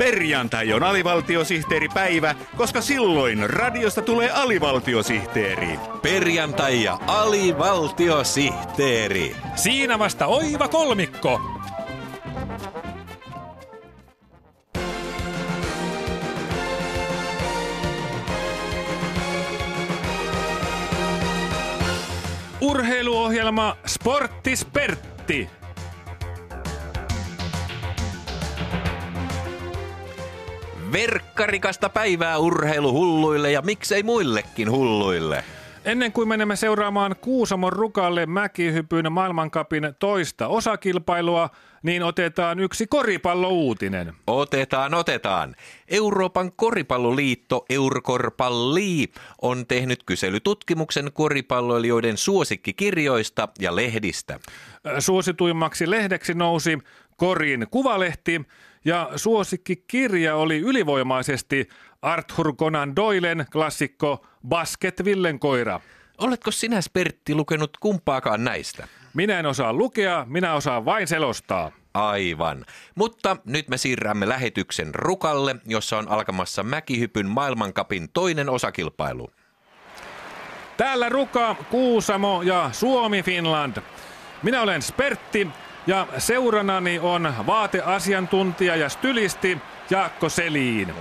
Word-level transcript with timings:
Perjantai 0.00 0.72
on 0.72 0.82
alivaltiosihteeripäivä, 0.82 2.34
koska 2.56 2.80
silloin 2.80 3.50
radiosta 3.50 4.02
tulee 4.02 4.30
alivaltiosihteeri. 4.30 5.78
Perjantai 6.02 6.82
ja 6.82 6.98
alivaltiosihteeri. 7.06 9.36
Siinä 9.54 9.98
vasta 9.98 10.26
oiva 10.26 10.68
kolmikko. 10.68 11.40
Urheiluohjelma 22.60 23.76
Sporttispertti. 23.86 25.59
Verkkarikasta 30.92 31.88
päivää 31.88 32.38
urheiluhulluille 32.38 33.50
ja 33.50 33.62
miksei 33.62 34.02
muillekin 34.02 34.70
hulluille. 34.70 35.44
Ennen 35.84 36.12
kuin 36.12 36.28
menemme 36.28 36.56
seuraamaan 36.56 37.16
Kuusamon 37.20 37.72
rukalle 37.72 38.26
mäkihypyn 38.26 39.12
maailmankapin 39.12 39.94
toista 39.98 40.48
osakilpailua, 40.48 41.50
niin 41.82 42.02
otetaan 42.02 42.60
yksi 42.60 42.86
koripallouutinen. 42.86 44.12
Otetaan, 44.26 44.94
otetaan. 44.94 45.54
Euroopan 45.88 46.52
koripalloliitto 46.56 47.64
Eurkorpalli 47.70 49.12
on 49.42 49.66
tehnyt 49.66 50.02
kyselytutkimuksen 50.02 51.10
koripalloilijoiden 51.12 52.16
suosikkikirjoista 52.16 53.48
ja 53.58 53.76
lehdistä. 53.76 54.40
Suosituimmaksi 54.98 55.90
lehdeksi 55.90 56.34
nousi 56.34 56.78
Korin 57.16 57.66
kuvalehti 57.70 58.40
ja 58.84 59.10
suosikkikirja 59.16 60.36
oli 60.36 60.58
ylivoimaisesti 60.58 61.68
Arthur 62.02 62.56
Conan 62.56 62.96
Doylen 62.96 63.46
klassikko 63.52 64.26
Basket 64.48 65.04
Villenkoira. 65.04 65.80
Oletko 66.18 66.50
sinä, 66.50 66.80
Spertti, 66.80 67.34
lukenut 67.34 67.70
kumpaakaan 67.80 68.44
näistä? 68.44 68.88
Minä 69.14 69.38
en 69.38 69.46
osaa 69.46 69.72
lukea, 69.72 70.26
minä 70.28 70.54
osaan 70.54 70.84
vain 70.84 71.06
selostaa. 71.06 71.72
Aivan. 71.94 72.64
Mutta 72.94 73.36
nyt 73.44 73.68
me 73.68 73.76
siirrämme 73.76 74.28
lähetyksen 74.28 74.94
Rukalle, 74.94 75.56
jossa 75.66 75.98
on 75.98 76.08
alkamassa 76.08 76.62
mäkihypyn 76.62 77.28
maailmankapin 77.28 78.08
toinen 78.12 78.48
osakilpailu. 78.48 79.30
Täällä 80.76 81.08
Ruka, 81.08 81.56
Kuusamo 81.70 82.42
ja 82.42 82.70
Suomi 82.72 83.22
Finland. 83.22 83.76
Minä 84.42 84.62
olen 84.62 84.82
Spertti 84.82 85.48
ja 85.86 86.06
seuranani 86.18 86.98
on 86.98 87.34
vaateasiantuntija 87.46 88.76
ja 88.76 88.88
stylisti 88.88 89.58
Jaakko 89.90 90.28
Seliin. 90.28 90.94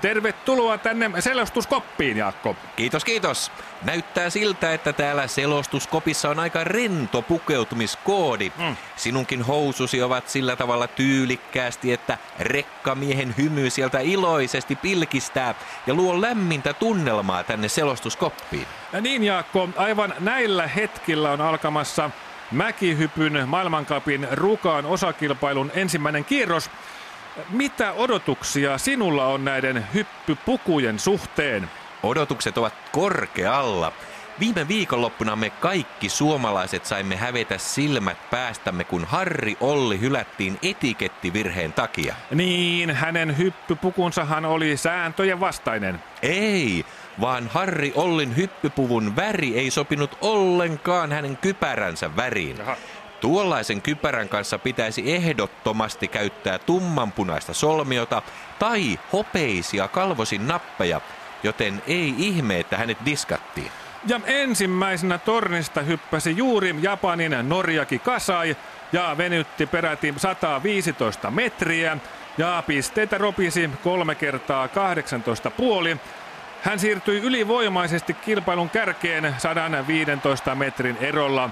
Tervetuloa 0.00 0.78
tänne 0.78 1.10
selostuskoppiin, 1.20 2.16
Jaakko. 2.16 2.56
Kiitos, 2.76 3.04
kiitos. 3.04 3.52
Näyttää 3.82 4.30
siltä, 4.30 4.74
että 4.74 4.92
täällä 4.92 5.26
selostuskopissa 5.26 6.28
on 6.28 6.38
aika 6.38 6.64
rento 6.64 7.22
pukeutumiskoodi. 7.22 8.52
Mm. 8.58 8.76
Sinunkin 8.96 9.42
housusi 9.42 10.02
ovat 10.02 10.28
sillä 10.28 10.56
tavalla 10.56 10.86
tyylikkäästi, 10.88 11.92
että 11.92 12.18
rekkamiehen 12.38 13.34
hymy 13.38 13.70
sieltä 13.70 14.00
iloisesti 14.00 14.76
pilkistää 14.76 15.54
ja 15.86 15.94
luo 15.94 16.20
lämmintä 16.20 16.72
tunnelmaa 16.72 17.44
tänne 17.44 17.68
selostuskoppiin. 17.68 18.66
Ja 18.92 19.00
niin, 19.00 19.24
Jaakko, 19.24 19.68
aivan 19.76 20.14
näillä 20.20 20.66
hetkillä 20.66 21.30
on 21.30 21.40
alkamassa 21.40 22.10
mäkihypyn 22.50 23.48
maailmankapin 23.48 24.28
rukaan 24.30 24.86
osakilpailun 24.86 25.70
ensimmäinen 25.74 26.24
kierros. 26.24 26.70
Mitä 27.50 27.92
odotuksia 27.92 28.78
sinulla 28.78 29.26
on 29.26 29.44
näiden 29.44 29.86
hyppypukujen 29.94 30.98
suhteen? 30.98 31.70
Odotukset 32.02 32.58
ovat 32.58 32.74
korkealla. 32.92 33.92
Viime 34.40 34.68
viikonloppuna 34.68 35.36
me 35.36 35.50
kaikki 35.50 36.08
suomalaiset 36.08 36.84
saimme 36.84 37.16
hävetä 37.16 37.58
silmät 37.58 38.30
päästämme, 38.30 38.84
kun 38.84 39.04
Harri 39.04 39.56
Olli 39.60 40.00
hylättiin 40.00 40.58
etikettivirheen 40.62 41.72
takia. 41.72 42.14
Niin, 42.34 42.90
hänen 42.90 43.38
hyppypukunsahan 43.38 44.44
oli 44.44 44.76
sääntöjen 44.76 45.40
vastainen. 45.40 46.02
Ei, 46.22 46.84
vaan 47.20 47.48
Harri 47.48 47.92
Ollin 47.94 48.36
hyppypuvun 48.36 49.16
väri 49.16 49.58
ei 49.58 49.70
sopinut 49.70 50.18
ollenkaan 50.20 51.12
hänen 51.12 51.36
kypäränsä 51.36 52.16
väriin. 52.16 52.56
Jaha. 52.58 52.76
Tuollaisen 53.20 53.82
kypärän 53.82 54.28
kanssa 54.28 54.58
pitäisi 54.58 55.14
ehdottomasti 55.14 56.08
käyttää 56.08 56.58
tummanpunaista 56.58 57.54
solmiota 57.54 58.22
tai 58.58 58.98
hopeisia 59.12 59.88
kalvosin 59.88 60.48
nappeja, 60.48 61.00
joten 61.42 61.82
ei 61.86 62.14
ihme, 62.18 62.60
että 62.60 62.76
hänet 62.76 62.98
diskattiin. 63.04 63.70
Ja 64.06 64.20
ensimmäisenä 64.26 65.18
tornista 65.18 65.80
hyppäsi 65.80 66.36
juuri 66.36 66.74
Japanin 66.82 67.36
Norjaki 67.42 67.98
Kasai 67.98 68.56
ja 68.92 69.14
venytti 69.18 69.66
peräti 69.66 70.14
115 70.16 71.30
metriä 71.30 71.98
ja 72.38 72.62
pisteitä 72.66 73.18
ropisi 73.18 73.70
kolme 73.84 74.14
kertaa 74.14 74.68
18 74.68 75.50
puoli. 75.50 75.96
Hän 76.62 76.78
siirtyi 76.78 77.20
ylivoimaisesti 77.20 78.14
kilpailun 78.14 78.70
kärkeen 78.70 79.34
115 79.38 80.54
metrin 80.54 80.96
erolla. 81.00 81.50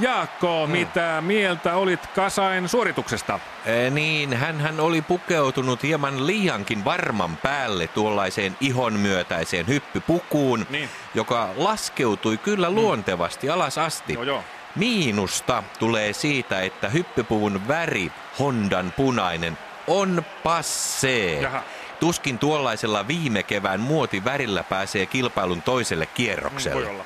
Jaakko, 0.00 0.66
hmm. 0.66 0.72
mitä 0.72 1.22
mieltä 1.26 1.76
olit 1.76 2.06
Kasain 2.06 2.68
suorituksesta? 2.68 3.40
E, 3.66 3.90
niin, 3.90 4.36
hän, 4.36 4.60
hän 4.60 4.80
oli 4.80 5.02
pukeutunut 5.02 5.82
hieman 5.82 6.26
liiankin 6.26 6.84
varman 6.84 7.36
päälle 7.36 7.86
tuollaiseen 7.86 8.56
ihonmyötäiseen 8.60 9.66
hyppypukuun, 9.66 10.66
niin. 10.70 10.88
joka 11.14 11.50
laskeutui 11.56 12.38
kyllä 12.38 12.66
hmm. 12.66 12.76
luontevasti 12.76 13.50
alas 13.50 13.78
asti. 13.78 14.12
Joo, 14.12 14.22
joo. 14.22 14.44
Miinusta 14.76 15.62
tulee 15.78 16.12
siitä, 16.12 16.60
että 16.60 16.88
hyppypuvun 16.88 17.68
väri, 17.68 18.12
Hondan 18.38 18.92
punainen, 18.96 19.58
on 19.86 20.24
passee. 20.42 21.40
Jaha. 21.40 21.62
Tuskin 22.04 22.38
tuollaisella 22.38 23.08
viime 23.08 23.42
kevään 23.42 23.80
muotivärillä 23.80 24.62
pääsee 24.62 25.06
kilpailun 25.06 25.62
toiselle 25.62 26.06
kierrokselle. 26.06 26.90
Olla. 26.90 27.04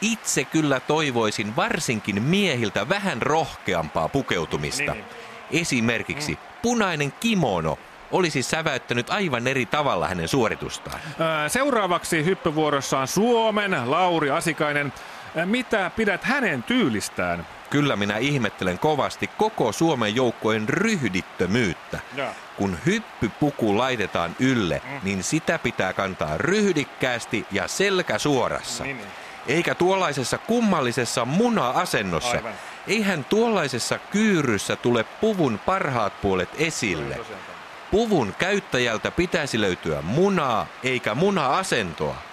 Itse 0.00 0.44
kyllä 0.44 0.80
toivoisin 0.80 1.56
varsinkin 1.56 2.22
miehiltä 2.22 2.88
vähän 2.88 3.22
rohkeampaa 3.22 4.08
pukeutumista. 4.08 4.92
Niin. 4.92 5.04
niin. 5.50 5.62
Esimerkiksi 5.62 6.32
mm. 6.32 6.38
punainen 6.62 7.12
kimono 7.12 7.78
olisi 8.10 8.42
säväyttänyt 8.42 9.10
aivan 9.10 9.46
eri 9.46 9.66
tavalla 9.66 10.08
hänen 10.08 10.28
suoritustaan. 10.28 11.00
Seuraavaksi 11.48 12.24
hyppyvuorossa 12.24 12.98
on 12.98 13.08
Suomen 13.08 13.90
Lauri 13.90 14.30
Asikainen. 14.30 14.92
Mitä 15.44 15.90
pidät 15.96 16.24
hänen 16.24 16.62
tyylistään? 16.62 17.46
Kyllä 17.70 17.96
minä 17.96 18.16
ihmettelen 18.16 18.78
kovasti 18.78 19.30
koko 19.38 19.72
Suomen 19.72 20.16
joukkojen 20.16 20.68
ryhdittömyyttä. 20.68 22.00
Ja. 22.14 22.34
Kun 22.56 22.78
hyppypuku 22.86 23.78
laitetaan 23.78 24.36
ylle, 24.38 24.82
mm. 24.84 25.00
niin 25.02 25.22
sitä 25.22 25.58
pitää 25.58 25.92
kantaa 25.92 26.38
ryhdikkäästi 26.38 27.46
ja 27.50 27.68
selkä 27.68 28.18
suorassa. 28.18 28.84
Niin, 28.84 28.96
niin. 28.96 29.08
Eikä 29.46 29.74
tuollaisessa 29.74 30.38
kummallisessa 30.38 31.24
muna-asennossa. 31.24 32.36
Aivan. 32.36 32.52
Eihän 32.86 33.24
tuollaisessa 33.24 33.98
kyyryssä 33.98 34.76
tule 34.76 35.04
puvun 35.04 35.60
parhaat 35.66 36.20
puolet 36.20 36.48
esille. 36.58 37.20
Puvun 37.90 38.34
käyttäjältä 38.38 39.10
pitäisi 39.10 39.60
löytyä 39.60 40.02
munaa 40.02 40.66
eikä 40.82 41.14
muna-asentoa. 41.14 42.29